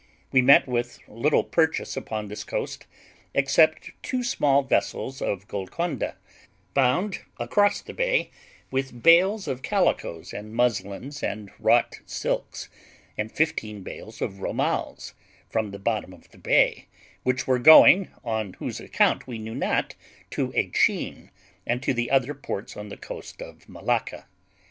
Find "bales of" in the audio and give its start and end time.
9.03-9.61, 13.83-14.39